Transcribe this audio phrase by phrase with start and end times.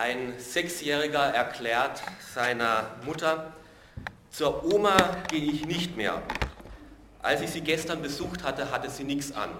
[0.00, 2.02] Ein Sechsjähriger erklärt
[2.34, 3.52] seiner Mutter,
[4.30, 4.96] zur Oma
[5.28, 6.22] gehe ich nicht mehr.
[7.20, 9.50] Als ich sie gestern besucht hatte, hatte sie nichts an.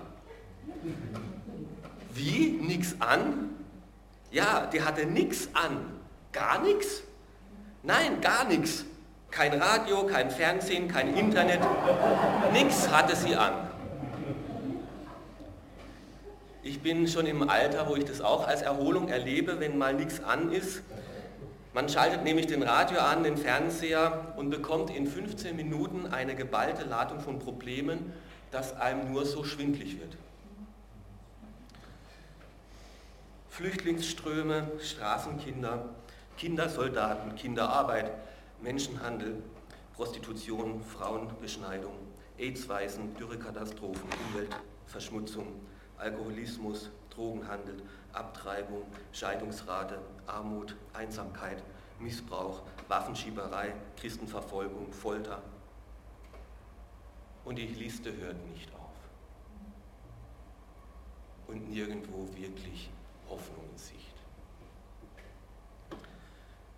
[2.14, 2.52] Wie?
[2.52, 3.50] Nichts an?
[4.30, 6.00] Ja, die hatte nichts an.
[6.32, 7.02] Gar nichts?
[7.82, 8.86] Nein, gar nichts.
[9.30, 11.60] Kein Radio, kein Fernsehen, kein Internet.
[12.54, 13.69] Nichts hatte sie an.
[16.80, 20.24] Ich bin schon im Alter, wo ich das auch als Erholung erlebe, wenn mal nichts
[20.24, 20.80] an ist.
[21.74, 26.84] Man schaltet nämlich den Radio an, den Fernseher und bekommt in 15 Minuten eine geballte
[26.84, 28.14] Ladung von Problemen,
[28.50, 30.16] dass einem nur so schwindlig wird.
[33.50, 35.84] Flüchtlingsströme, Straßenkinder,
[36.38, 38.10] Kindersoldaten, Kinderarbeit,
[38.62, 39.42] Menschenhandel,
[39.96, 41.92] Prostitution, Frauenbeschneidung,
[42.38, 45.46] AIDS-Weisen, Dürrekatastrophen, Umweltverschmutzung,
[46.00, 47.82] Alkoholismus, Drogenhandel,
[48.12, 51.62] Abtreibung, Scheidungsrate, Armut, Einsamkeit,
[51.98, 55.42] Missbrauch, Waffenschieberei, Christenverfolgung, Folter.
[57.44, 58.80] Und die Liste hört nicht auf.
[61.46, 62.90] Und nirgendwo wirklich
[63.28, 64.14] Hoffnung in Sicht.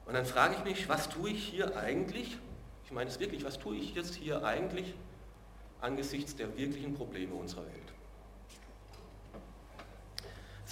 [0.07, 2.39] Und dann frage ich mich, was tue ich hier eigentlich?
[2.85, 4.95] Ich meine es wirklich, was tue ich jetzt hier eigentlich
[5.81, 7.92] angesichts der wirklichen Probleme unserer Welt?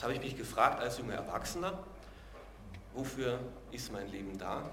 [0.01, 1.79] Das habe ich mich gefragt als junger Erwachsener,
[2.95, 3.39] wofür
[3.71, 4.71] ist mein Leben da?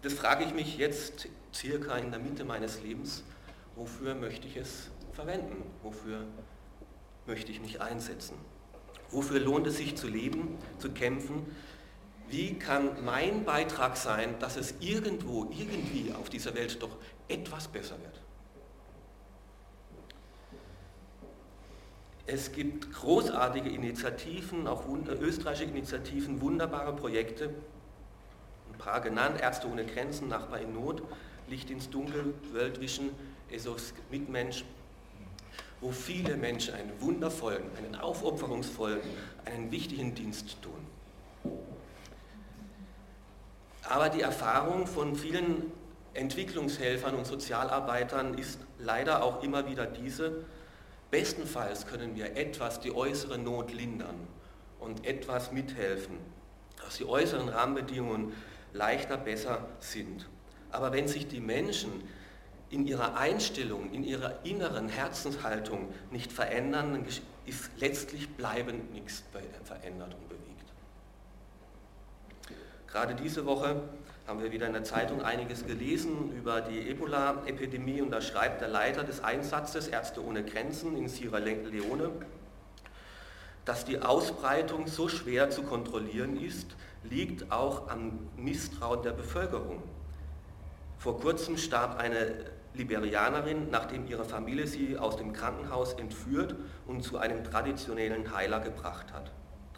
[0.00, 3.24] Das frage ich mich jetzt circa in der Mitte meines Lebens,
[3.74, 5.64] wofür möchte ich es verwenden?
[5.82, 6.24] Wofür
[7.26, 8.36] möchte ich mich einsetzen?
[9.10, 11.44] Wofür lohnt es sich zu leben, zu kämpfen?
[12.28, 18.00] Wie kann mein Beitrag sein, dass es irgendwo, irgendwie auf dieser Welt doch etwas besser
[18.00, 18.23] wird?
[22.26, 24.84] Es gibt großartige Initiativen, auch
[25.20, 27.50] österreichische Initiativen, wunderbare Projekte.
[28.72, 31.02] Ein paar genannt, Ärzte ohne Grenzen, Nachbar in Not,
[31.48, 33.10] Licht ins Dunkel, World Vision,
[33.50, 34.64] ESOS Mitmensch,
[35.82, 39.00] wo viele Menschen einen wundervollen, einen aufopferungsvollen,
[39.44, 41.52] einen wichtigen Dienst tun.
[43.86, 45.70] Aber die Erfahrung von vielen
[46.14, 50.44] Entwicklungshelfern und Sozialarbeitern ist leider auch immer wieder diese,
[51.14, 54.26] Bestenfalls können wir etwas die äußere Not lindern
[54.80, 56.18] und etwas mithelfen,
[56.82, 58.32] dass die äußeren Rahmenbedingungen
[58.72, 60.28] leichter, besser sind.
[60.72, 62.02] Aber wenn sich die Menschen
[62.68, 67.22] in ihrer Einstellung, in ihrer inneren Herzenshaltung nicht verändern, dann ist
[67.76, 69.22] letztlich bleibend nichts
[69.62, 70.72] verändert und bewegt.
[72.88, 73.84] Gerade diese Woche
[74.26, 78.68] haben wir wieder in der Zeitung einiges gelesen über die Ebola-Epidemie und da schreibt der
[78.68, 82.10] Leiter des Einsatzes Ärzte ohne Grenzen in Sierra Leone,
[83.66, 89.82] dass die Ausbreitung so schwer zu kontrollieren ist, liegt auch am Misstrauen der Bevölkerung.
[90.98, 92.34] Vor kurzem starb eine
[92.72, 99.12] Liberianerin, nachdem ihre Familie sie aus dem Krankenhaus entführt und zu einem traditionellen Heiler gebracht
[99.12, 99.30] hat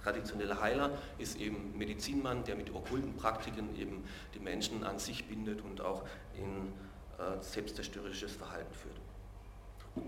[0.06, 5.62] traditionelle Heiler ist eben Medizinmann, der mit okkulten Praktiken eben die Menschen an sich bindet
[5.62, 6.04] und auch
[6.36, 6.68] in
[7.18, 8.94] äh, selbstzerstörerisches Verhalten führt.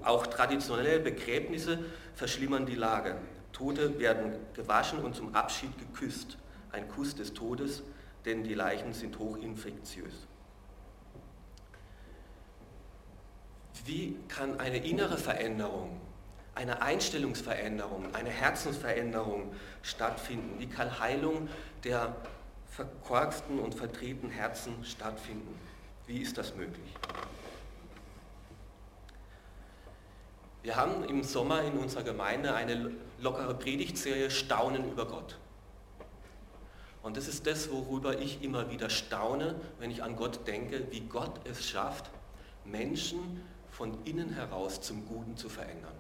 [0.05, 1.81] Auch traditionelle Begräbnisse
[2.15, 3.17] verschlimmern die Lage.
[3.53, 6.39] Tote werden gewaschen und zum Abschied geküsst.
[6.71, 7.83] Ein Kuss des Todes,
[8.25, 10.29] denn die Leichen sind hochinfektiös.
[13.85, 16.01] Wie kann eine innere Veränderung
[16.59, 20.59] eine Einstellungsveränderung, eine Herzensveränderung stattfinden?
[20.59, 21.49] Wie kann Heilung
[21.85, 22.17] der
[22.67, 25.57] verkorksten und verdrehten Herzen stattfinden?
[26.09, 26.93] Wie ist das möglich?
[30.63, 32.91] Wir haben im Sommer in unserer Gemeinde eine
[33.21, 35.39] lockere Predigtserie Staunen über Gott.
[37.05, 41.01] Und das ist das, worüber ich immer wieder staune, wenn ich an Gott denke, wie
[41.03, 42.11] Gott es schafft,
[42.65, 45.95] Menschen von innen heraus zum Guten zu verändern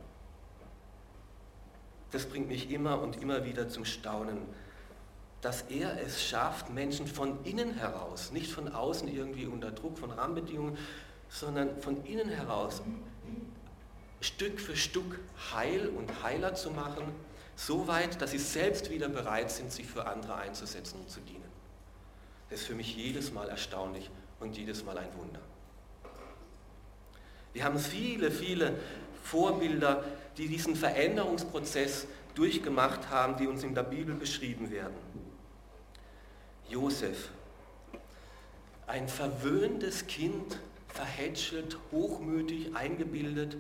[2.11, 4.39] das bringt mich immer und immer wieder zum Staunen,
[5.41, 10.10] dass er es schafft, Menschen von innen heraus, nicht von außen irgendwie unter Druck von
[10.10, 10.77] Rahmenbedingungen,
[11.28, 12.83] sondern von innen heraus
[14.21, 15.21] Stück für Stück
[15.55, 17.05] heil und heiler zu machen,
[17.55, 21.45] so weit, dass sie selbst wieder bereit sind, sich für andere einzusetzen und zu dienen.
[22.51, 25.41] Das ist für mich jedes Mal erstaunlich und jedes Mal ein Wunder.
[27.53, 28.75] Wir haben viele, viele
[29.22, 30.04] Vorbilder,
[30.39, 34.95] die diesen Veränderungsprozess durchgemacht haben, die uns in der Bibel beschrieben werden.
[36.69, 37.31] Josef,
[38.87, 40.59] ein verwöhntes Kind,
[40.89, 43.57] verhätschelt, hochmütig, eingebildet.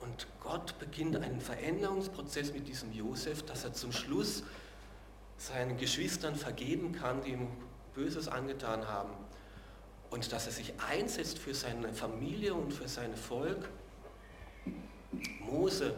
[0.00, 4.42] Und Gott beginnt einen Veränderungsprozess mit diesem Josef, dass er zum Schluss
[5.36, 7.48] seinen Geschwistern vergeben kann, die ihm
[7.94, 9.12] Böses angetan haben
[10.10, 13.68] und dass er sich einsetzt für seine Familie und für sein Volk.
[15.40, 15.94] Mose,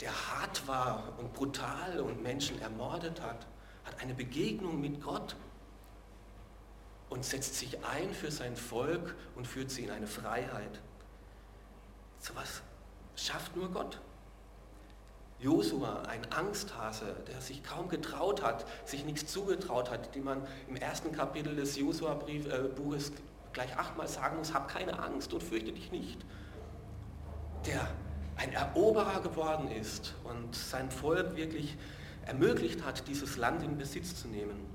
[0.00, 3.46] der hart war und brutal und Menschen ermordet hat,
[3.84, 5.36] hat eine Begegnung mit Gott
[7.08, 10.80] und setzt sich ein für sein Volk und führt sie in eine Freiheit.
[12.20, 12.62] So was
[13.16, 14.00] schafft nur Gott.
[15.40, 20.74] Josua, ein Angsthase, der sich kaum getraut hat, sich nichts zugetraut hat, die man im
[20.74, 23.12] ersten Kapitel des Josua-Buches äh,
[23.52, 26.24] gleich achtmal sagen muss, hab keine Angst und fürchte dich nicht.
[27.66, 27.88] Der
[28.36, 31.76] ein Eroberer geworden ist und sein Volk wirklich
[32.26, 34.66] ermöglicht hat, dieses Land in Besitz zu nehmen.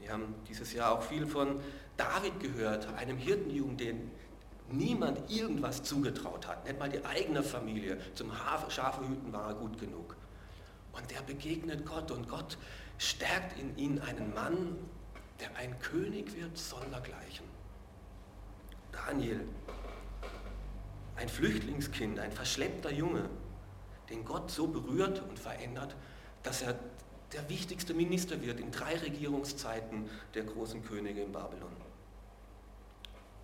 [0.00, 1.60] Wir haben dieses Jahr auch viel von
[1.96, 4.10] David gehört, einem Hirtenjugend, den
[4.70, 6.64] niemand irgendwas zugetraut hat.
[6.64, 7.98] Nicht mal die eigene Familie.
[8.14, 8.30] Zum
[8.68, 10.16] Schafehüten war er gut genug.
[10.92, 12.58] Und der begegnet Gott und Gott
[12.98, 14.76] stärkt in ihn einen Mann,
[15.40, 17.46] der ein König wird sondergleichen.
[18.92, 19.40] Daniel,
[21.20, 23.28] ein Flüchtlingskind, ein verschleppter Junge,
[24.08, 25.94] den Gott so berührt und verändert,
[26.42, 26.78] dass er
[27.32, 31.76] der wichtigste Minister wird in drei Regierungszeiten der großen Könige in Babylon.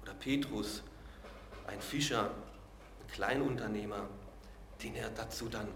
[0.03, 0.83] Oder Petrus,
[1.67, 4.09] ein Fischer, ein Kleinunternehmer,
[4.83, 5.69] den er dazu dann,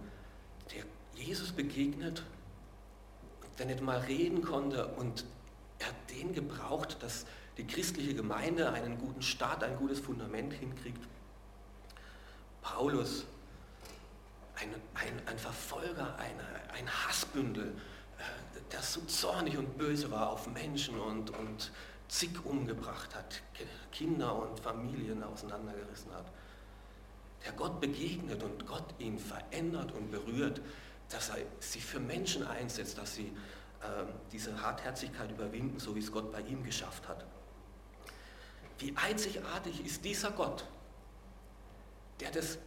[0.75, 0.85] der
[1.23, 2.25] Jesus begegnet,
[3.59, 5.27] der nicht mal reden konnte und
[5.79, 7.27] er hat den gebraucht, dass
[7.59, 11.07] die christliche Gemeinde einen guten Start, ein gutes Fundament hinkriegt.
[12.63, 13.25] Paulus,
[14.57, 17.69] ein, ein, ein Verfolger, eine, ein Hassbündel,
[18.19, 21.73] äh, der so zornig und böse war auf Menschen und, und
[22.09, 23.43] zig umgebracht hat,
[23.93, 26.27] Kinder und Familien auseinandergerissen hat,
[27.45, 30.61] der Gott begegnet und Gott ihn verändert und berührt,
[31.09, 33.33] dass er sich für Menschen einsetzt, dass sie
[33.81, 37.25] äh, diese Hartherzigkeit überwinden, so wie es Gott bei ihm geschafft hat.
[38.79, 40.65] Wie einzigartig ist dieser Gott,
[42.21, 42.59] der das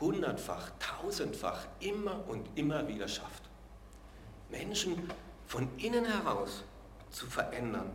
[0.00, 3.42] hundertfach, tausendfach immer und immer wieder schafft.
[4.50, 5.10] Menschen
[5.46, 6.64] von innen heraus
[7.10, 7.90] zu verändern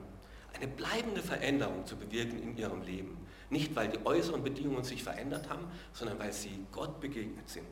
[0.55, 3.17] eine bleibende Veränderung zu bewirken in ihrem Leben.
[3.49, 7.67] Nicht, weil die äußeren Bedingungen sich verändert haben, sondern weil sie Gott begegnet sind.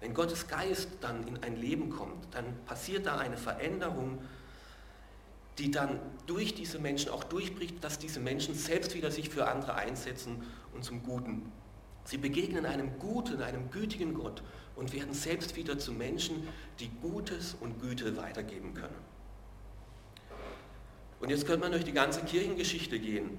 [0.00, 4.22] Wenn Gottes Geist dann in ein Leben kommt, dann passiert da eine Veränderung,
[5.60, 9.74] die dann durch diese Menschen auch durchbricht, dass diese Menschen selbst wieder sich für andere
[9.74, 10.42] einsetzen
[10.74, 11.52] und zum Guten.
[12.04, 14.42] Sie begegnen einem guten, einem gütigen Gott
[14.74, 16.48] und werden selbst wieder zu Menschen,
[16.80, 18.96] die Gutes und Güte weitergeben können.
[21.20, 23.38] Und jetzt könnte man durch die ganze Kirchengeschichte gehen.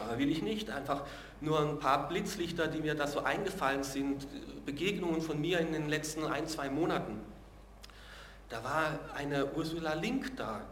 [0.00, 0.70] Aber will ich nicht.
[0.70, 1.04] Einfach
[1.42, 4.26] nur ein paar Blitzlichter, die mir da so eingefallen sind,
[4.64, 7.20] Begegnungen von mir in den letzten ein, zwei Monaten.
[8.48, 10.62] Da war eine Ursula Link da,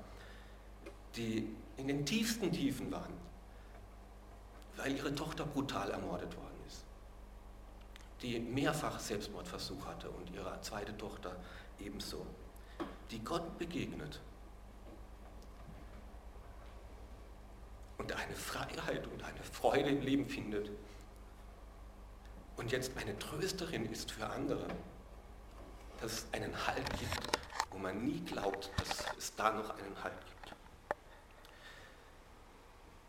[1.17, 3.13] die in den tiefsten Tiefen waren,
[4.77, 6.85] weil ihre Tochter brutal ermordet worden ist.
[8.23, 11.37] Die mehrfach Selbstmordversuch hatte und ihre zweite Tochter
[11.79, 12.27] ebenso.
[13.11, 14.21] Die Gott begegnet
[17.99, 20.71] und eine Freiheit und eine Freude im Leben findet
[22.57, 24.67] und jetzt eine Trösterin ist für andere,
[26.01, 27.39] dass es einen Halt gibt,
[27.71, 30.34] wo man nie glaubt, dass es da noch einen Halt gibt.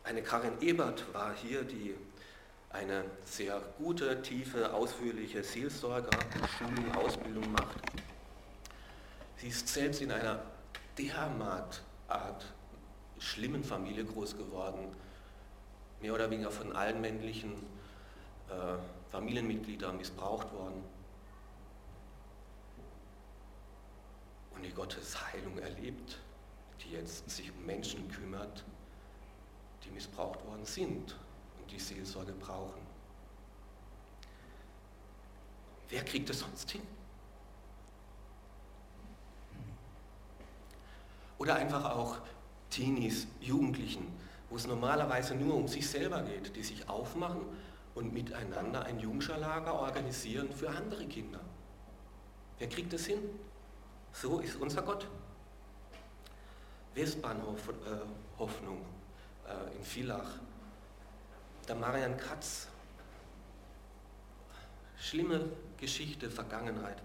[0.06, 1.92] Eine Karin Ebert war hier, die
[2.70, 7.76] eine sehr gute, tiefe, ausführliche Seelsorger-Schulung, Ausbildung macht.
[9.36, 10.44] Sie ist selbst in einer
[10.96, 12.54] derart Art
[13.18, 14.94] schlimmen Familie groß geworden,
[16.00, 17.54] mehr oder weniger von allen männlichen
[18.48, 18.78] äh,
[19.10, 20.84] Familienmitgliedern missbraucht worden.
[24.54, 26.20] Und die Gottes Heilung erlebt,
[26.84, 28.62] die jetzt sich um Menschen kümmert,
[29.86, 31.16] die missbraucht worden sind
[31.58, 32.80] und die Seelsorge brauchen.
[35.88, 36.82] Wer kriegt es sonst hin?
[41.38, 42.18] Oder einfach auch
[42.70, 44.06] Teenies, Jugendlichen,
[44.50, 47.42] wo es normalerweise nur um sich selber geht, die sich aufmachen
[47.94, 51.40] und miteinander ein Jungschalager organisieren für andere Kinder.
[52.58, 53.18] Wer kriegt das hin?
[54.12, 55.06] So ist unser Gott.
[56.94, 58.84] Westbahnhof äh, Hoffnung
[59.76, 60.38] in Villach.
[61.68, 62.68] Der Marian Katz.
[64.98, 65.44] Schlimme
[65.76, 67.02] Geschichte, Vergangenheit,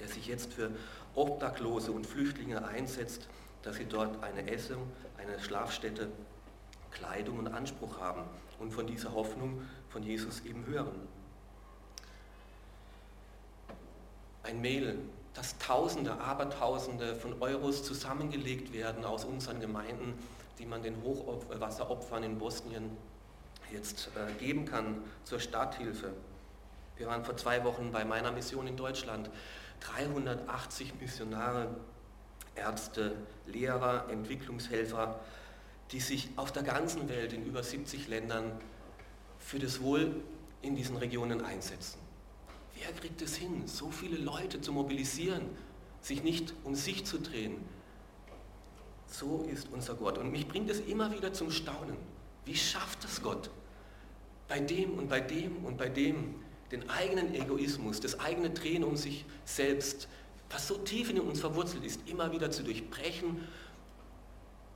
[0.00, 0.70] der sich jetzt für
[1.14, 3.28] Obdachlose und Flüchtlinge einsetzt
[3.62, 6.08] dass sie dort eine Essung, eine Schlafstätte,
[6.90, 8.22] Kleidung und Anspruch haben
[8.58, 11.08] und von dieser Hoffnung von Jesus eben hören.
[14.42, 14.98] Ein Mädel,
[15.34, 20.14] dass Tausende, Abertausende von Euros zusammengelegt werden aus unseren Gemeinden,
[20.58, 22.96] die man den Hochwasseropfern in Bosnien
[23.72, 26.12] jetzt äh, geben kann zur Starthilfe.
[26.96, 29.30] Wir waren vor zwei Wochen bei meiner Mission in Deutschland.
[29.80, 31.68] 380 Missionare,
[32.54, 33.16] Ärzte,
[33.46, 35.18] Lehrer, Entwicklungshelfer,
[35.90, 38.52] die sich auf der ganzen Welt in über 70 Ländern
[39.38, 40.22] für das Wohl
[40.60, 41.98] in diesen Regionen einsetzen.
[42.76, 45.42] Wer kriegt es hin, so viele Leute zu mobilisieren,
[46.00, 47.56] sich nicht um sich zu drehen?
[49.12, 50.16] So ist unser Gott.
[50.16, 51.96] Und mich bringt es immer wieder zum Staunen.
[52.46, 53.50] Wie schafft es Gott?
[54.48, 56.36] Bei dem und bei dem und bei dem
[56.70, 60.08] den eigenen Egoismus, das eigene Drehen um sich selbst,
[60.48, 63.46] was so tief in uns verwurzelt ist, immer wieder zu durchbrechen,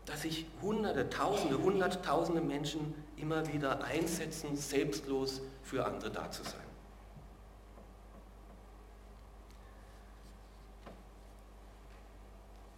[0.05, 6.66] dass sich Hunderte, Tausende, Hunderttausende Menschen immer wieder einsetzen, selbstlos für andere da zu sein.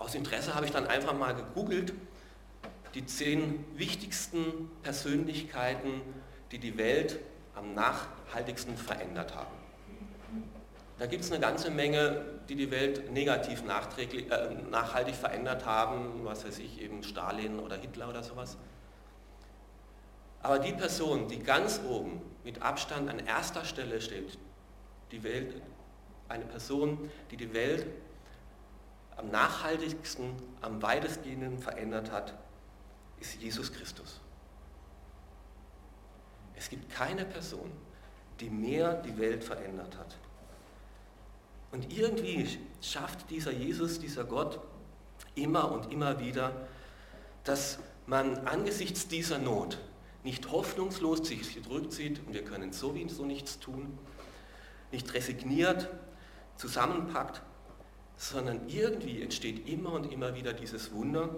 [0.09, 1.93] Aus Interesse habe ich dann einfach mal gegoogelt,
[2.95, 6.01] die zehn wichtigsten Persönlichkeiten,
[6.51, 7.19] die die Welt
[7.55, 9.55] am nachhaltigsten verändert haben.
[10.99, 16.47] Da gibt es eine ganze Menge, die die Welt negativ äh, nachhaltig verändert haben, was
[16.47, 18.57] weiß ich, eben Stalin oder Hitler oder sowas.
[20.41, 24.39] Aber die Person, die ganz oben mit Abstand an erster Stelle steht,
[25.13, 25.61] die Welt,
[26.31, 27.85] eine Person, die die Welt
[29.19, 30.33] am nachhaltigsten,
[30.63, 32.35] am weitestgehenden verändert hat,
[33.21, 34.21] ist Jesus Christus.
[36.55, 37.71] Es gibt keine Person,
[38.41, 40.17] die mehr die Welt verändert hat.
[41.73, 44.61] Und irgendwie schafft dieser Jesus, dieser Gott
[45.35, 46.53] immer und immer wieder,
[47.45, 49.79] dass man angesichts dieser Not
[50.25, 53.99] nicht hoffnungslos sich zurückzieht und wir können sowieso nichts tun,
[54.91, 55.89] nicht resigniert,
[56.57, 57.43] zusammenpackt,
[58.19, 61.31] sondern irgendwie entsteht immer und immer wieder dieses Wunder,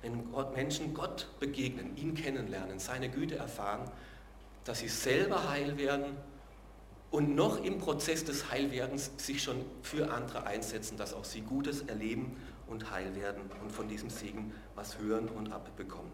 [0.00, 3.90] wenn Gott, Menschen Gott begegnen, ihn kennenlernen, seine Güte erfahren,
[4.64, 6.16] dass sie selber heil werden
[7.10, 11.82] und noch im Prozess des Heilwerdens sich schon für andere einsetzen, dass auch sie Gutes
[11.82, 16.10] erleben und heil werden und von diesem Segen was hören und abbekommen.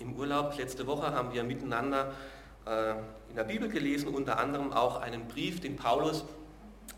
[0.00, 2.12] Im Urlaub letzte Woche haben wir miteinander
[2.66, 6.24] in der Bibel gelesen, unter anderem auch einen Brief, den Paulus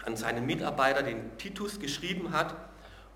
[0.04, 2.54] an seinen Mitarbeiter, den Titus, geschrieben hat.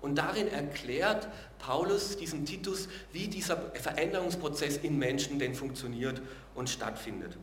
[0.01, 1.27] Und darin erklärt
[1.59, 6.21] Paulus diesem Titus, wie dieser Veränderungsprozess in Menschen denn funktioniert
[6.55, 7.37] und stattfindet.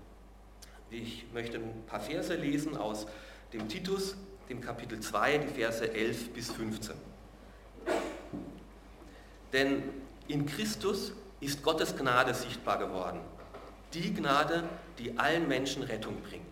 [0.91, 3.07] Ich möchte ein paar Verse lesen aus
[3.53, 4.17] dem Titus,
[4.49, 6.95] dem Kapitel 2, die Verse 11 bis 15.
[9.53, 9.83] Denn
[10.27, 13.21] in Christus ist Gottes Gnade sichtbar geworden.
[13.95, 14.65] Die Gnade,
[14.99, 16.45] die allen Menschen Rettung bringt.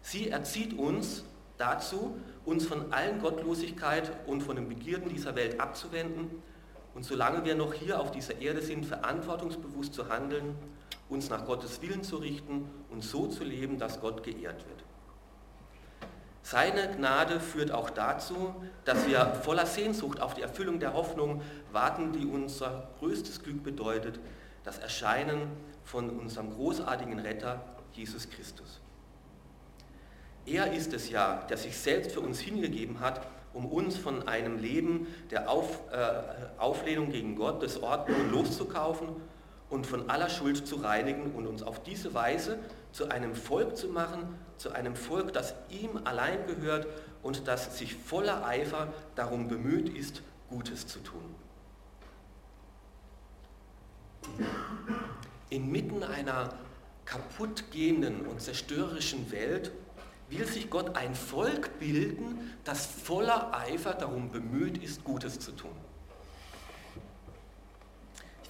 [0.00, 1.24] Sie erzieht uns
[1.58, 6.42] dazu, uns von allen Gottlosigkeit und von den Begierden dieser Welt abzuwenden
[6.94, 10.54] und solange wir noch hier auf dieser Erde sind, verantwortungsbewusst zu handeln,
[11.08, 14.84] uns nach Gottes Willen zu richten und so zu leben, dass Gott geehrt wird.
[16.42, 18.54] Seine Gnade führt auch dazu,
[18.84, 21.42] dass wir voller Sehnsucht auf die Erfüllung der Hoffnung
[21.72, 24.20] warten, die unser größtes Glück bedeutet,
[24.64, 25.48] das Erscheinen
[25.84, 28.80] von unserem großartigen Retter Jesus Christus.
[30.46, 34.58] Er ist es ja, der sich selbst für uns hingegeben hat, um uns von einem
[34.58, 39.08] Leben der Auf, äh, Auflehnung gegen Gott, des Ordnung loszukaufen
[39.70, 42.58] und von aller Schuld zu reinigen und uns auf diese Weise
[42.92, 46.86] zu einem Volk zu machen, zu einem Volk, das ihm allein gehört
[47.22, 51.34] und das sich voller Eifer darum bemüht ist, Gutes zu tun.
[55.50, 56.54] Inmitten einer
[57.04, 59.72] kaputtgehenden und zerstörerischen Welt
[60.30, 65.74] will sich Gott ein Volk bilden, das voller Eifer darum bemüht ist, Gutes zu tun.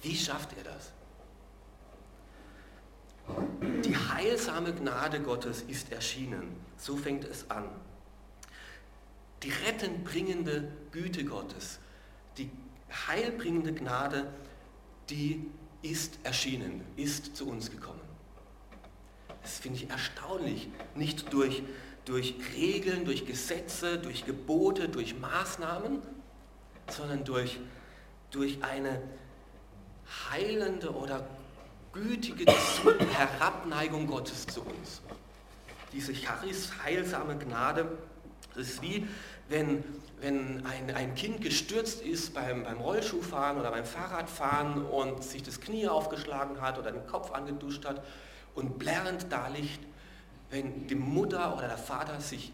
[0.01, 0.91] Wie schafft er das?
[3.83, 6.55] Die heilsame Gnade Gottes ist erschienen.
[6.77, 7.65] So fängt es an.
[9.43, 11.79] Die rettenbringende Güte Gottes,
[12.37, 12.49] die
[13.07, 14.31] heilbringende Gnade,
[15.09, 15.49] die
[15.85, 18.01] ist erschienen, ist zu uns gekommen.
[19.41, 20.67] Das finde ich erstaunlich.
[20.95, 21.61] Nicht durch,
[22.05, 26.01] durch Regeln, durch Gesetze, durch Gebote, durch Maßnahmen,
[26.89, 27.59] sondern durch,
[28.31, 29.01] durch eine
[30.31, 31.27] heilende oder
[31.93, 32.45] gütige
[33.13, 35.01] Herabneigung Gottes zu uns.
[35.93, 37.97] Diese Charis, heilsame Gnade,
[38.55, 39.07] das ist wie
[39.47, 39.83] wenn,
[40.21, 45.59] wenn ein, ein Kind gestürzt ist beim, beim Rollschuhfahren oder beim Fahrradfahren und sich das
[45.59, 48.03] Knie aufgeschlagen hat oder den Kopf angeduscht hat
[48.55, 49.79] und blärrend da liegt,
[50.49, 52.53] wenn die Mutter oder der Vater sich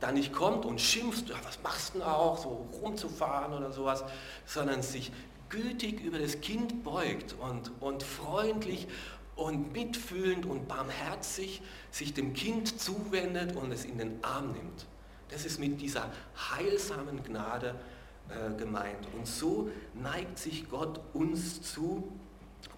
[0.00, 4.04] da nicht kommt und schimpft, ja, was machst du denn auch, so rumzufahren oder sowas,
[4.44, 5.10] sondern sich
[5.48, 8.86] gütig über das Kind beugt und, und freundlich
[9.34, 14.86] und mitfühlend und barmherzig sich dem Kind zuwendet und es in den Arm nimmt.
[15.30, 17.74] Das ist mit dieser heilsamen Gnade
[18.28, 19.06] äh, gemeint.
[19.14, 22.12] Und so neigt sich Gott uns zu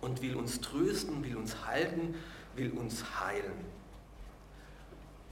[0.01, 2.15] und will uns trösten, will uns halten,
[2.55, 3.53] will uns heilen.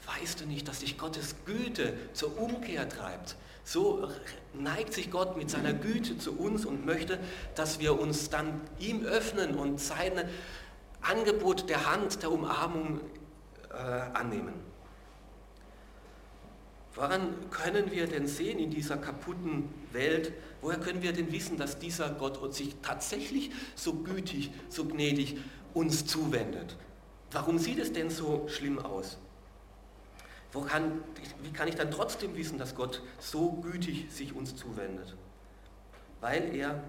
[0.06, 3.36] Weißt du nicht, dass dich Gottes Güte zur Umkehr treibt?
[3.64, 4.08] So
[4.54, 7.18] neigt sich Gott mit seiner Güte zu uns und möchte,
[7.54, 10.12] dass wir uns dann ihm öffnen und sein
[11.02, 13.00] Angebot der Hand, der Umarmung
[13.70, 14.54] äh, annehmen.
[16.94, 21.78] Woran können wir denn sehen in dieser kaputten Welt, woher können wir denn wissen, dass
[21.78, 25.38] dieser Gott sich tatsächlich so gütig, so gnädig
[25.74, 26.76] uns zuwendet?
[27.30, 29.18] Warum sieht es denn so schlimm aus?
[30.66, 31.02] Kann,
[31.42, 35.14] wie kann ich dann trotzdem wissen, dass Gott so gütig sich uns zuwendet?
[36.20, 36.82] Weil er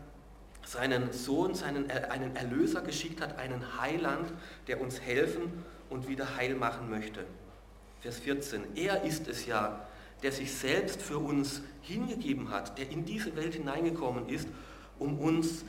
[0.65, 4.31] seinen Sohn, seinen, einen Erlöser geschickt hat, einen Heiland,
[4.67, 7.25] der uns helfen und wieder heil machen möchte.
[8.01, 8.75] Vers 14.
[8.75, 9.87] Er ist es ja,
[10.23, 14.47] der sich selbst für uns hingegeben hat, der in diese Welt hineingekommen ist,
[14.97, 15.65] um uns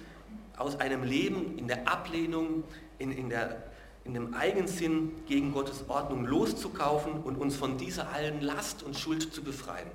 [0.56, 2.64] aus einem Leben in der Ablehnung,
[2.98, 3.70] in, in der
[4.04, 9.32] in dem Eigensinn gegen Gottes Ordnung loszukaufen und uns von dieser allen Last und Schuld
[9.32, 9.90] zu befreien.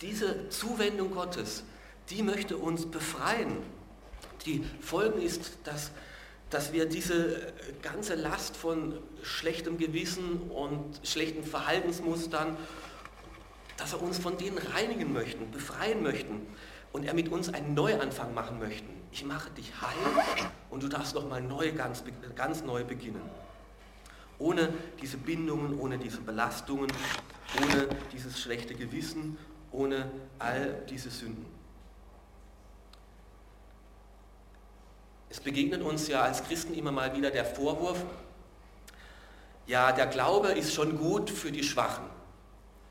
[0.00, 1.64] Diese Zuwendung Gottes,
[2.10, 3.58] die möchte uns befreien.
[4.44, 5.92] Die Folge ist, dass,
[6.54, 12.56] dass wir diese ganze Last von schlechtem Gewissen und schlechten Verhaltensmustern,
[13.76, 16.46] dass er uns von denen reinigen möchten, befreien möchten
[16.92, 20.24] und er mit uns einen Neuanfang machen möchte ich mache dich heil
[20.70, 22.02] und du darfst nochmal neu, ganz,
[22.34, 23.22] ganz neu beginnen.
[24.40, 24.70] Ohne
[25.00, 26.88] diese Bindungen, ohne diese Belastungen,
[27.62, 29.38] ohne dieses schlechte Gewissen,
[29.70, 31.46] ohne all diese Sünden.
[35.34, 37.98] Es begegnet uns ja als Christen immer mal wieder der Vorwurf,
[39.66, 42.04] ja, der Glaube ist schon gut für die Schwachen,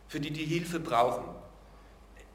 [0.09, 1.23] für die, die Hilfe brauchen.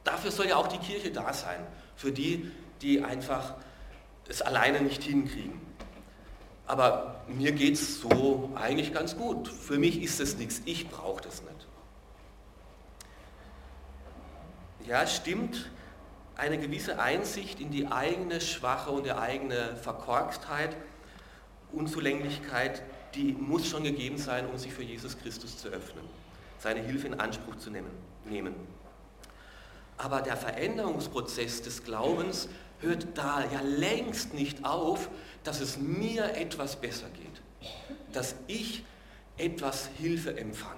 [0.05, 1.61] Dafür soll ja auch die Kirche da sein,
[1.95, 3.57] für die, die einfach
[4.27, 5.61] es alleine nicht hinkriegen.
[6.67, 9.47] Aber mir geht es so eigentlich ganz gut.
[9.47, 11.67] Für mich ist es nichts, ich brauche das nicht.
[14.87, 15.71] Ja, stimmt,
[16.39, 20.77] eine gewisse Einsicht in die eigene Schwache und die eigene Verkorkstheit,
[21.73, 22.83] Unzulänglichkeit,
[23.15, 26.05] die muss schon gegeben sein, um sich für Jesus Christus zu öffnen,
[26.59, 28.55] seine Hilfe in Anspruch zu nehmen.
[29.97, 32.49] Aber der Veränderungsprozess des Glaubens
[32.81, 35.11] hört da ja längst nicht auf,
[35.43, 37.69] dass es mir etwas besser geht,
[38.13, 38.85] dass ich
[39.37, 40.77] etwas Hilfe empfange.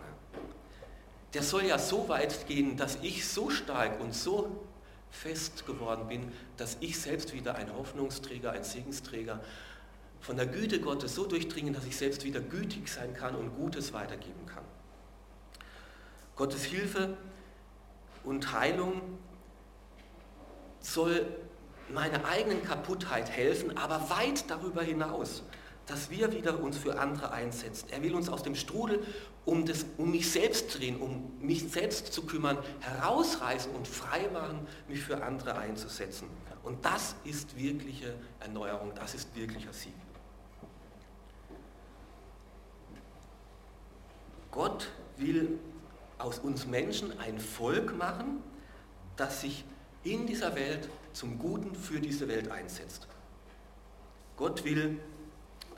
[1.35, 4.67] Der soll ja so weit gehen, dass ich so stark und so
[5.11, 9.41] fest geworden bin, dass ich selbst wieder ein Hoffnungsträger, ein Segensträger
[10.21, 13.93] von der Güte Gottes so durchdringen, dass ich selbst wieder gütig sein kann und Gutes
[13.93, 14.65] weitergeben kann.
[16.37, 17.17] Gottes Hilfe
[18.25, 19.19] und Heilung
[20.81, 21.27] soll
[21.91, 25.43] meiner eigenen Kaputtheit helfen, aber weit darüber hinaus,
[25.87, 27.89] dass wir wieder uns für andere einsetzen.
[27.91, 29.03] Er will uns aus dem Strudel
[29.45, 34.67] um, das, um mich selbst drehen, um mich selbst zu kümmern, herausreißen und frei machen,
[34.89, 36.29] mich für andere einzusetzen.
[36.63, 39.95] Und das ist wirkliche Erneuerung, das ist wirklicher Sieg.
[44.51, 45.59] Gott will
[46.19, 48.43] aus uns Menschen ein Volk machen,
[49.17, 49.65] das sich
[50.03, 53.07] in dieser Welt zum Guten für diese Welt einsetzt.
[54.37, 54.99] Gott will,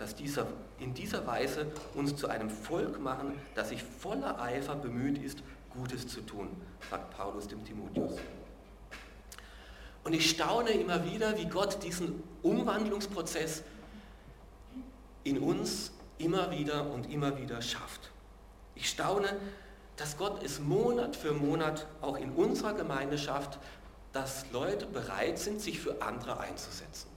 [0.02, 0.48] dass dieser,
[0.80, 6.08] in dieser Weise uns zu einem Volk machen, das sich voller Eifer bemüht ist, Gutes
[6.08, 6.48] zu tun,
[6.90, 8.14] sagt Paulus dem Timotheus.
[10.02, 13.62] Und ich staune immer wieder, wie Gott diesen Umwandlungsprozess
[15.22, 18.10] in uns immer wieder und immer wieder schafft.
[18.74, 19.36] Ich staune,
[19.96, 23.60] dass Gott es Monat für Monat auch in unserer Gemeinde schafft,
[24.12, 27.12] dass Leute bereit sind, sich für andere einzusetzen.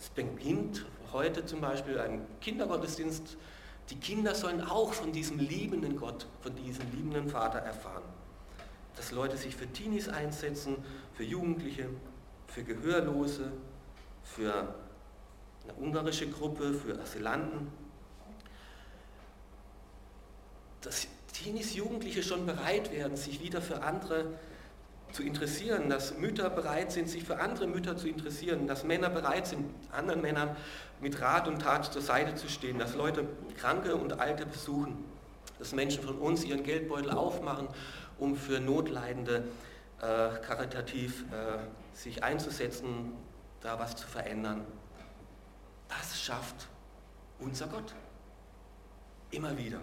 [0.15, 3.37] beginnt heute zum Beispiel ein Kindergottesdienst.
[3.89, 8.03] Die Kinder sollen auch von diesem liebenden Gott, von diesem liebenden Vater erfahren.
[8.95, 10.77] Dass Leute sich für Teenies einsetzen,
[11.13, 11.89] für Jugendliche,
[12.47, 13.51] für Gehörlose,
[14.23, 14.75] für
[15.63, 17.67] eine ungarische Gruppe, für Asylanten.
[20.81, 24.25] Dass Teenies, Jugendliche schon bereit werden, sich wieder für andere
[25.11, 29.47] zu interessieren, dass Mütter bereit sind, sich für andere Mütter zu interessieren, dass Männer bereit
[29.47, 30.55] sind, anderen Männern
[30.99, 35.03] mit Rat und Tat zur Seite zu stehen, dass Leute Kranke und Alte besuchen,
[35.59, 37.67] dass Menschen von uns ihren Geldbeutel aufmachen,
[38.19, 39.43] um für Notleidende
[40.01, 41.57] äh, karitativ äh,
[41.97, 43.13] sich einzusetzen,
[43.61, 44.65] da was zu verändern.
[45.87, 46.67] Das schafft
[47.39, 47.93] unser Gott.
[49.31, 49.79] Immer wieder.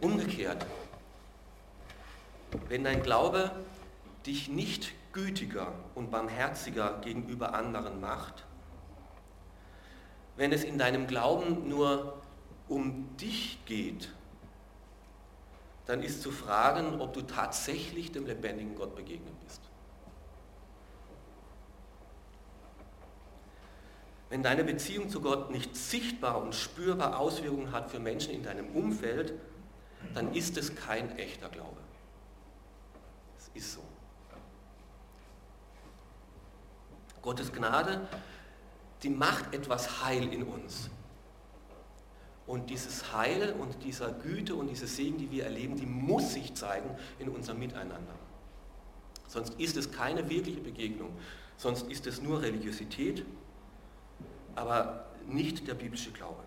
[0.00, 0.66] Umgekehrt,
[2.68, 3.50] wenn dein Glaube
[4.26, 8.44] dich nicht gütiger und barmherziger gegenüber anderen macht,
[10.36, 12.20] wenn es in deinem Glauben nur
[12.68, 14.10] um dich geht,
[15.86, 19.60] dann ist zu fragen, ob du tatsächlich dem lebendigen Gott begegnet bist.
[24.28, 28.74] Wenn deine Beziehung zu Gott nicht sichtbar und spürbar Auswirkungen hat für Menschen in deinem
[28.74, 29.34] Umfeld,
[30.14, 31.85] dann ist es kein echter Glaube.
[33.56, 33.80] Ist so.
[37.22, 38.06] Gottes Gnade,
[39.02, 40.90] die macht etwas Heil in uns.
[42.46, 46.54] Und dieses Heil und dieser Güte und diese Segen, die wir erleben, die muss sich
[46.54, 48.14] zeigen in unserem Miteinander.
[49.26, 51.10] Sonst ist es keine wirkliche Begegnung.
[51.56, 53.24] Sonst ist es nur Religiosität,
[54.54, 56.42] aber nicht der biblische Glaube.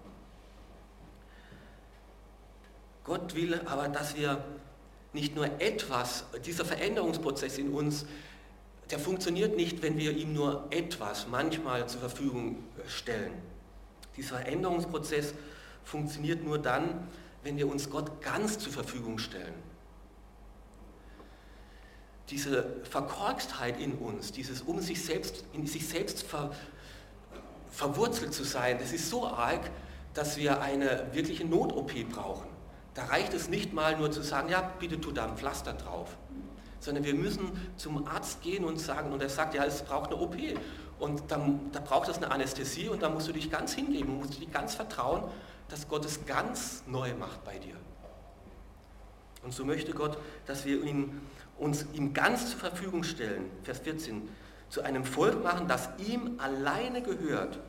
[3.04, 4.44] Gott will aber, dass wir
[5.14, 8.06] nicht nur etwas, dieser Veränderungsprozess in uns,
[8.92, 13.34] der funktioniert nicht, wenn wir ihm nur etwas manchmal zur Verfügung stellen.
[14.18, 15.34] Dieser Veränderungsprozess
[15.84, 17.08] funktioniert nur dann,
[17.44, 19.54] wenn wir uns Gott ganz zur Verfügung stellen.
[22.30, 26.52] Diese Verkorkstheit in uns, dieses um sich selbst, in sich selbst ver,
[27.72, 29.72] verwurzelt zu sein, das ist so arg,
[30.14, 32.48] dass wir eine wirkliche Not-OP brauchen.
[33.00, 36.18] Da reicht es nicht mal nur zu sagen, ja, bitte tu da ein Pflaster drauf,
[36.80, 40.20] sondern wir müssen zum Arzt gehen und sagen, und er sagt, ja, es braucht eine
[40.20, 40.36] OP.
[41.00, 44.36] Und dann, da braucht es eine Anästhesie und da musst du dich ganz hingeben, musst
[44.36, 45.24] du dich ganz vertrauen
[45.70, 47.76] dass Gott es ganz neu macht bei dir.
[49.44, 51.22] Und so möchte Gott, dass wir ihn,
[51.58, 54.28] uns ihm ganz zur Verfügung stellen, Vers 14,
[54.70, 57.60] zu einem Volk machen, das ihm alleine gehört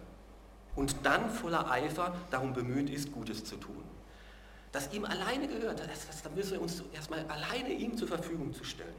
[0.74, 3.79] und dann voller Eifer darum bemüht ist, Gutes zu tun.
[4.72, 8.52] Das ihm alleine gehört, das, das, da müssen wir uns erstmal alleine ihm zur Verfügung
[8.54, 8.94] zu stellen.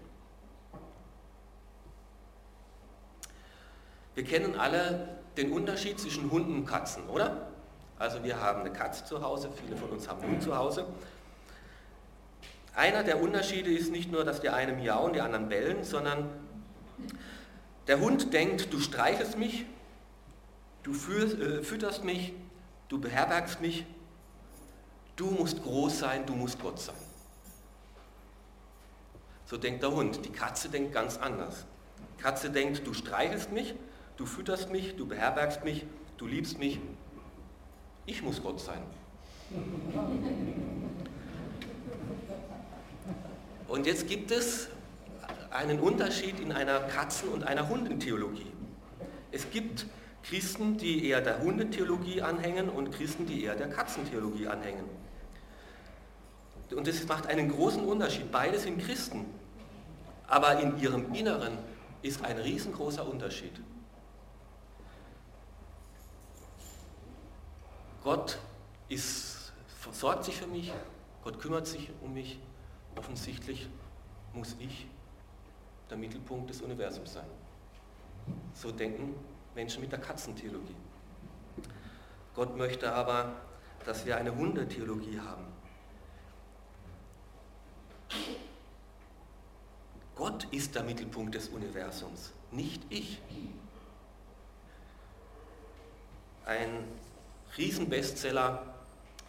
[4.13, 7.47] Wir kennen alle den Unterschied zwischen Hunden und Katzen, oder?
[7.97, 10.86] Also wir haben eine Katze zu Hause, viele von uns haben einen Hund zu Hause.
[12.75, 16.29] Einer der Unterschiede ist nicht nur, dass die einen miauen, die anderen bellen, sondern
[17.88, 19.65] der Hund denkt, du streichelst mich,
[20.84, 22.34] du äh, fütterst mich,
[22.89, 23.86] du beherbergst mich,
[25.21, 26.95] du musst groß sein, du musst Gott sein.
[29.45, 30.25] So denkt der Hund.
[30.25, 31.65] Die Katze denkt ganz anders.
[32.17, 33.75] Die Katze denkt, du streichelst mich,
[34.17, 35.86] du fütterst mich, du beherbergst mich,
[36.17, 36.79] du liebst mich,
[38.07, 38.81] ich muss Gott sein.
[43.67, 44.69] Und jetzt gibt es
[45.51, 48.51] einen Unterschied in einer Katzen- und einer Hundentheologie.
[49.31, 49.86] Es gibt
[50.23, 54.86] Christen, die eher der Hundentheologie anhängen und Christen, die eher der Katzentheologie anhängen.
[56.75, 58.31] Und das macht einen großen Unterschied.
[58.31, 59.25] Beide sind Christen.
[60.27, 61.57] Aber in ihrem Inneren
[62.01, 63.60] ist ein riesengroßer Unterschied.
[68.03, 68.39] Gott
[68.89, 69.53] ist,
[69.91, 70.71] sorgt sich für mich,
[71.23, 72.39] Gott kümmert sich um mich.
[72.95, 73.69] Offensichtlich
[74.34, 74.88] muss ich
[75.89, 77.27] der Mittelpunkt des Universums sein.
[78.53, 79.15] So denken
[79.55, 80.75] Menschen mit der Katzentheologie.
[82.34, 83.34] Gott möchte aber,
[83.86, 85.45] dass wir eine Hundetheologie haben.
[90.15, 93.22] Gott ist der Mittelpunkt des Universums, nicht ich.
[96.46, 96.86] Ein
[97.58, 98.74] Riesenbestseller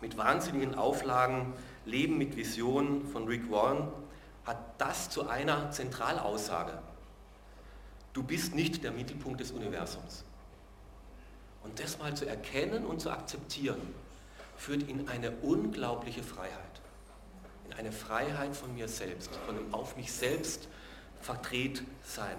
[0.01, 1.53] mit wahnsinnigen Auflagen,
[1.85, 3.89] Leben mit Visionen von Rick Warren,
[4.45, 6.79] hat das zu einer Zentralaussage.
[8.13, 10.25] Du bist nicht der Mittelpunkt des Universums.
[11.63, 13.81] Und das mal zu erkennen und zu akzeptieren,
[14.57, 16.53] führt in eine unglaubliche Freiheit.
[17.67, 20.69] In eine Freiheit von mir selbst, von dem auf mich selbst
[21.23, 22.37] verdreht sein.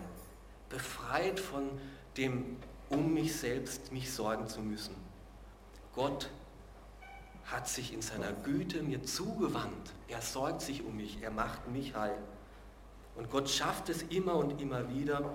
[0.69, 1.69] Befreit von
[2.17, 2.57] dem
[2.89, 4.95] um mich selbst mich sorgen zu müssen.
[5.95, 6.29] Gott
[7.45, 9.93] hat sich in seiner Güte mir zugewandt.
[10.07, 12.17] Er sorgt sich um mich, er macht mich heil.
[13.15, 15.33] Und Gott schafft es immer und immer wieder.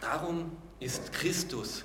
[0.00, 1.84] Darum ist Christus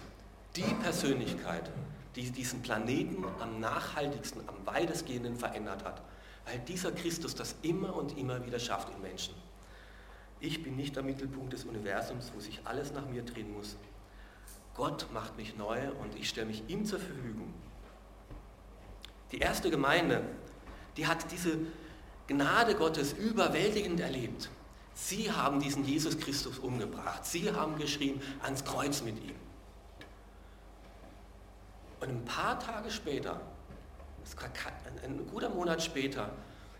[0.55, 1.71] die Persönlichkeit,
[2.15, 6.01] die diesen Planeten am nachhaltigsten, am weitestgehenden verändert hat.
[6.45, 9.35] Weil dieser Christus das immer und immer wieder schafft in Menschen.
[10.39, 13.77] Ich bin nicht der Mittelpunkt des Universums, wo sich alles nach mir drehen muss.
[14.75, 17.53] Gott macht mich neu und ich stelle mich ihm zur Verfügung.
[19.31, 20.23] Die erste Gemeinde,
[20.97, 21.59] die hat diese
[22.27, 24.49] Gnade Gottes überwältigend erlebt.
[24.93, 27.25] Sie haben diesen Jesus Christus umgebracht.
[27.25, 29.35] Sie haben geschrieben, ans Kreuz mit ihm.
[31.99, 33.39] Und ein paar Tage später,
[35.03, 36.31] ein guter Monat später,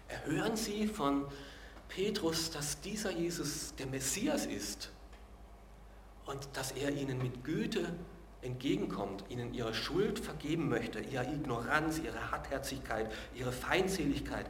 [0.08, 1.25] erhören sie von
[1.88, 4.91] Petrus, dass dieser Jesus der Messias ist
[6.25, 7.93] und dass er ihnen mit Güte
[8.41, 14.45] entgegenkommt, ihnen ihre Schuld vergeben möchte, ihre Ignoranz, ihre Hartherzigkeit, ihre Feindseligkeit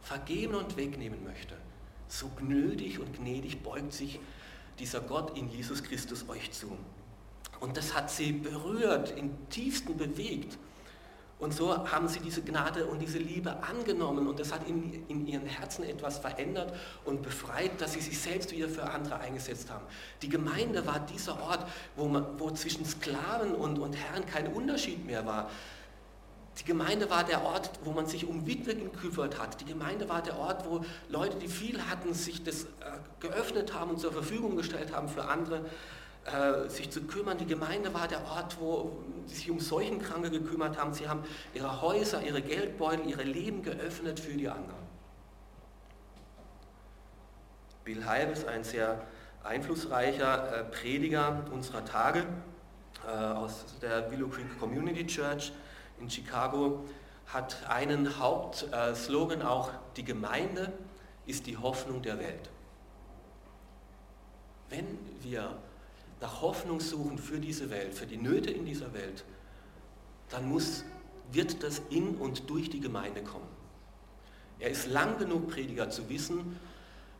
[0.00, 1.56] vergeben und wegnehmen möchte.
[2.08, 4.20] So gnödig und gnädig beugt sich
[4.78, 6.76] dieser Gott in Jesus Christus euch zu.
[7.60, 10.58] Und das hat sie berührt, im tiefsten bewegt.
[11.44, 15.26] Und so haben sie diese Gnade und diese Liebe angenommen und das hat in, in,
[15.26, 19.84] ihren Herzen etwas verändert und befreit, dass sie sich selbst wieder für andere eingesetzt haben.
[20.22, 25.04] Die Gemeinde war dieser Ort, wo, man, wo zwischen Sklaven und, und Herren kein Unterschied
[25.04, 25.50] mehr war.
[26.60, 29.60] Die Gemeinde war der Ort, wo man sich um Witwe gekümmert hat.
[29.60, 32.66] Die Gemeinde war der Ort, wo Leute, die viel hatten, sich das äh,
[33.20, 35.66] geöffnet haben und zur Verfügung gestellt haben für andere
[36.26, 37.36] äh, sich zu kümmern.
[37.36, 40.94] Die Gemeinde war der Ort, wo sie sich um Seuchenkranke gekümmert haben.
[40.94, 44.84] Sie haben ihre Häuser, ihre Geldbeutel, ihre Leben geöffnet für die anderen.
[47.84, 49.02] Bill Heibes, ein sehr
[49.42, 52.24] einflussreicher äh, Prediger unserer Tage
[53.06, 55.52] äh, aus der Willow Creek Community Church
[56.00, 56.84] in Chicago,
[57.26, 60.72] hat einen Hauptslogan auch, die Gemeinde
[61.26, 62.50] ist die Hoffnung der Welt.
[64.70, 65.56] Wenn wir
[66.20, 69.24] nach Hoffnung suchen für diese Welt, für die Nöte in dieser Welt,
[70.30, 70.84] dann muss,
[71.32, 73.48] wird das in und durch die Gemeinde kommen.
[74.58, 76.58] Er ist lang genug Prediger zu wissen,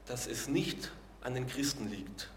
[0.06, 0.90] dass es nicht
[1.22, 2.30] an den Christen liegt,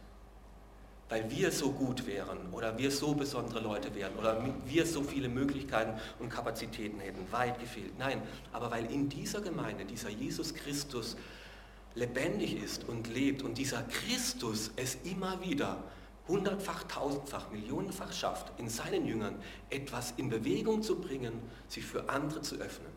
[1.10, 5.30] weil wir so gut wären oder wir so besondere Leute wären oder wir so viele
[5.30, 7.32] Möglichkeiten und Kapazitäten hätten.
[7.32, 7.98] Weit gefehlt.
[7.98, 11.16] Nein, aber weil in dieser Gemeinde dieser Jesus Christus
[11.96, 15.84] lebendig ist und lebt und dieser Christus es immer wieder
[16.28, 19.36] hundertfach, tausendfach, millionenfach schafft, in seinen Jüngern
[19.70, 21.34] etwas in Bewegung zu bringen,
[21.68, 22.92] sich für andere zu öffnen.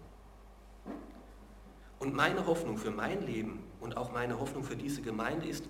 [1.98, 5.64] Und meine Hoffnung für mein Leben und auch meine Hoffnung für diese Gemeinde ist,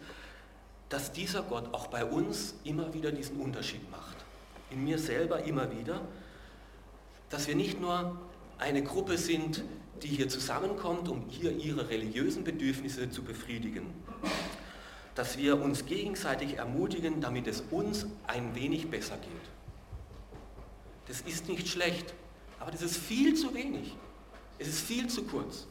[0.89, 4.17] dass dieser Gott auch bei uns immer wieder diesen Unterschied macht.
[4.71, 6.01] In mir selber immer wieder,
[7.29, 8.17] dass wir nicht nur
[8.59, 9.65] eine Gruppe sind,
[10.03, 13.87] die hier zusammenkommt, um hier ihre religiösen Bedürfnisse zu befriedigen,
[15.21, 19.51] dass wir uns gegenseitig ermutigen, damit es uns ein wenig besser geht.
[21.09, 22.15] Das ist nicht schlecht,
[22.59, 23.95] aber das ist viel zu wenig.
[24.59, 25.67] Es ist viel zu kurz.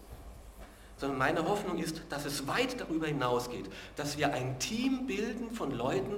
[0.98, 5.72] Sondern meine Hoffnung ist, dass es weit darüber hinausgeht, dass wir ein Team bilden von
[5.72, 6.18] Leuten,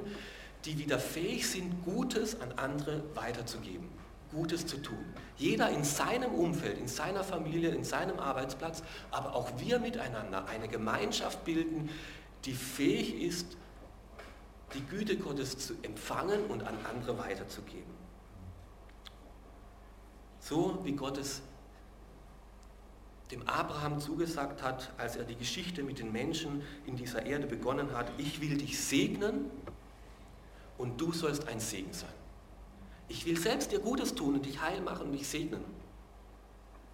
[0.66, 3.88] die wieder fähig sind, Gutes an andere weiterzugeben,
[4.34, 5.06] Gutes zu tun.
[5.38, 10.68] Jeder in seinem Umfeld, in seiner Familie, in seinem Arbeitsplatz, aber auch wir miteinander eine
[10.68, 11.90] Gemeinschaft bilden,
[12.46, 13.58] die fähig ist,
[14.74, 17.92] die Güte Gottes zu empfangen und an andere weiterzugeben.
[20.40, 21.42] So wie Gott es
[23.32, 27.94] dem Abraham zugesagt hat, als er die Geschichte mit den Menschen in dieser Erde begonnen
[27.96, 29.50] hat, ich will dich segnen
[30.78, 32.10] und du sollst ein Segen sein.
[33.08, 35.64] Ich will selbst dir Gutes tun und dich heil machen und dich segnen.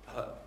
[0.06, 0.38] Aber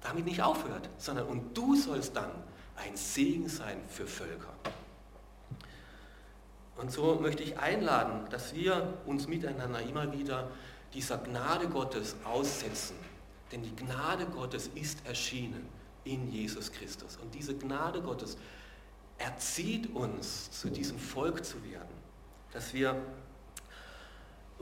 [0.00, 2.30] damit nicht aufhört, sondern und du sollst dann
[2.76, 4.52] ein Segen sein für Völker.
[6.76, 10.50] Und so möchte ich einladen, dass wir uns miteinander immer wieder
[10.94, 12.96] dieser Gnade Gottes aussetzen.
[13.52, 15.68] Denn die Gnade Gottes ist erschienen
[16.04, 17.18] in Jesus Christus.
[17.18, 18.36] Und diese Gnade Gottes
[19.18, 21.94] erzieht uns, zu diesem Volk zu werden.
[22.52, 23.00] Dass wir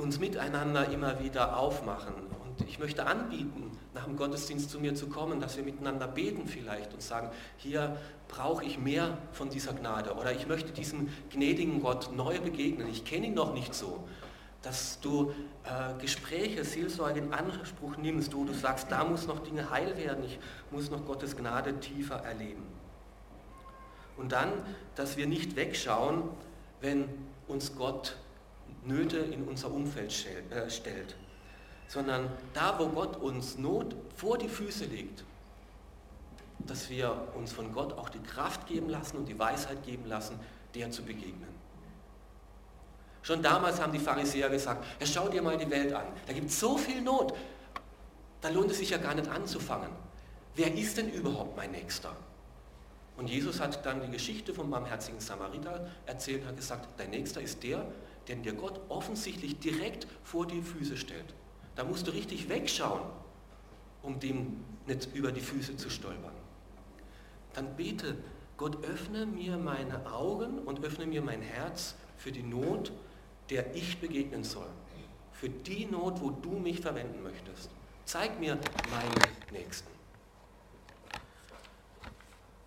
[0.00, 2.14] uns miteinander immer wieder aufmachen.
[2.42, 6.46] Und ich möchte anbieten, nach dem Gottesdienst zu mir zu kommen, dass wir miteinander beten
[6.46, 7.96] vielleicht und sagen, hier
[8.28, 12.88] brauche ich mehr von dieser Gnade oder ich möchte diesem gnädigen Gott neu begegnen.
[12.88, 14.04] Ich kenne ihn noch nicht so.
[14.62, 15.32] Dass du
[15.64, 20.22] äh, Gespräche, Seelsorge in Anspruch nimmst, wo du sagst, da muss noch Dinge heil werden,
[20.22, 20.38] ich
[20.70, 22.62] muss noch Gottes Gnade tiefer erleben.
[24.18, 24.52] Und dann,
[24.96, 26.24] dass wir nicht wegschauen,
[26.82, 27.08] wenn
[27.48, 28.16] uns Gott
[28.84, 31.16] Nöte in unser Umfeld äh, stellt,
[31.88, 35.24] sondern da, wo Gott uns Not vor die Füße legt,
[36.60, 40.38] dass wir uns von Gott auch die Kraft geben lassen und die Weisheit geben lassen,
[40.74, 41.48] der zu begegnen.
[43.22, 46.48] Schon damals haben die Pharisäer gesagt, ja, schau dir mal die Welt an, da gibt
[46.48, 47.34] es so viel Not,
[48.40, 49.90] da lohnt es sich ja gar nicht anzufangen.
[50.54, 52.16] Wer ist denn überhaupt mein Nächster?
[53.16, 57.42] Und Jesus hat dann die Geschichte vom barmherzigen Samariter erzählt und hat gesagt, dein Nächster
[57.42, 57.84] ist der,
[58.28, 61.34] den dir Gott offensichtlich direkt vor die Füße stellt.
[61.74, 63.02] Da musst du richtig wegschauen,
[64.02, 66.34] um dem nicht über die Füße zu stolpern.
[67.54, 68.16] Dann bete,
[68.56, 72.92] Gott öffne mir meine Augen und öffne mir mein Herz für die Not,
[73.48, 74.68] der ich begegnen soll.
[75.32, 77.70] Für die Not, wo du mich verwenden möchtest.
[78.04, 78.56] Zeig mir
[78.90, 79.90] meinen Nächsten.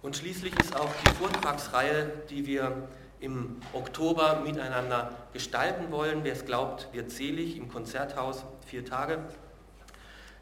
[0.02, 2.90] Und schließlich ist auch die Vortragsreihe, die wir
[3.24, 6.24] im Oktober miteinander gestalten wollen.
[6.24, 9.20] Wer es glaubt, wird selig im Konzerthaus, vier Tage.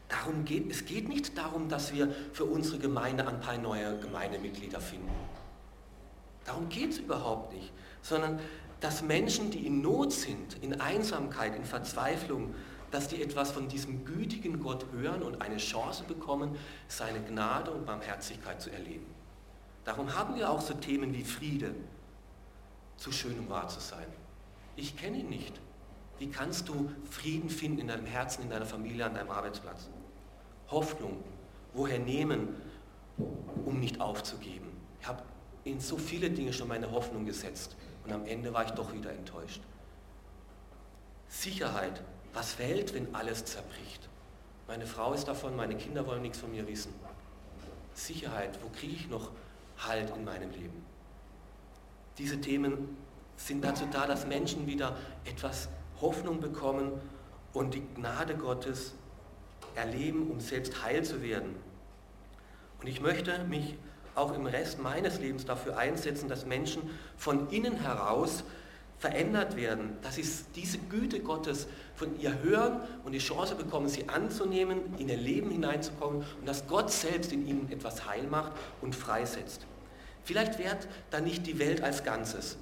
[0.08, 4.80] Darum geht, es geht nicht darum, dass wir für unsere Gemeinde ein paar neue Gemeindemitglieder
[4.80, 5.12] finden.
[6.44, 8.40] Darum geht es überhaupt nicht, sondern
[8.80, 12.52] dass Menschen, die in Not sind, in Einsamkeit, in Verzweiflung,
[12.90, 16.56] dass die etwas von diesem gütigen Gott hören und eine Chance bekommen,
[16.88, 19.06] seine Gnade und Barmherzigkeit zu erleben.
[19.84, 21.74] Darum haben wir auch so Themen wie Friede,
[23.02, 24.06] zu schön, um wahr zu sein.
[24.76, 25.60] Ich kenne ihn nicht.
[26.18, 29.88] Wie kannst du Frieden finden in deinem Herzen, in deiner Familie, an deinem Arbeitsplatz?
[30.70, 31.22] Hoffnung,
[31.72, 32.54] woher nehmen,
[33.66, 34.68] um nicht aufzugeben?
[35.00, 35.24] Ich habe
[35.64, 39.10] in so viele Dinge schon meine Hoffnung gesetzt und am Ende war ich doch wieder
[39.10, 39.62] enttäuscht.
[41.26, 44.08] Sicherheit, was fällt, wenn alles zerbricht?
[44.68, 46.94] Meine Frau ist davon, meine Kinder wollen nichts von mir wissen.
[47.94, 49.32] Sicherheit, wo kriege ich noch
[49.78, 50.91] Halt in meinem Leben?
[52.22, 52.96] Diese Themen
[53.36, 55.68] sind dazu da, dass Menschen wieder etwas
[56.00, 56.92] Hoffnung bekommen
[57.52, 58.94] und die Gnade Gottes
[59.74, 61.56] erleben, um selbst heil zu werden.
[62.80, 63.76] Und ich möchte mich
[64.14, 68.44] auch im Rest meines Lebens dafür einsetzen, dass Menschen von innen heraus
[68.98, 74.08] verändert werden, dass sie diese Güte Gottes von ihr hören und die Chance bekommen, sie
[74.08, 78.94] anzunehmen, in ihr Leben hineinzukommen und dass Gott selbst in ihnen etwas heil macht und
[78.94, 79.66] freisetzt.
[80.24, 82.56] Vielleicht wird dann nicht die Welt als Ganzes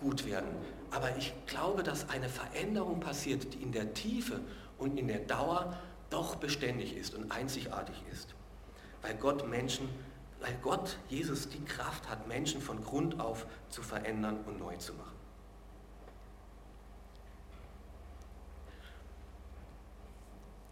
[0.00, 0.48] gut werden,
[0.90, 4.40] aber ich glaube, dass eine Veränderung passiert, die in der Tiefe
[4.78, 5.76] und in der Dauer
[6.10, 8.34] doch beständig ist und einzigartig ist,
[9.02, 9.88] weil Gott Menschen,
[10.40, 14.92] weil Gott, Jesus, die Kraft hat, Menschen von Grund auf zu verändern und neu zu
[14.94, 15.16] machen.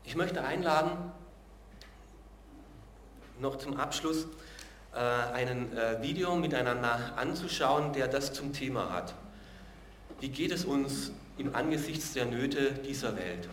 [0.04, 1.10] Ich möchte einladen,
[3.40, 4.28] noch zum Abschluss,
[4.98, 9.14] einen äh, Video miteinander anzuschauen, der das zum Thema hat.
[10.20, 13.48] Wie geht es uns im Angesichts der Nöte dieser Welt?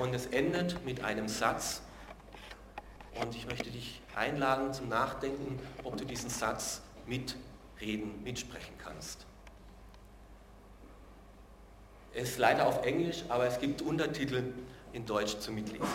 [0.00, 1.82] Und es endet mit einem Satz.
[3.20, 9.26] Und ich möchte dich einladen zum Nachdenken, ob du diesen Satz mitreden, mitsprechen kannst.
[12.12, 14.52] Es ist leider auf Englisch, aber es gibt Untertitel
[14.92, 15.86] in Deutsch zum Mitlesen.